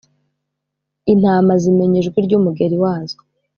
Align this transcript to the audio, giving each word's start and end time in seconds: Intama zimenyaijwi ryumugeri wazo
Intama 1.13 1.53
zimenyaijwi 1.61 2.17
ryumugeri 2.25 2.77
wazo 2.83 3.17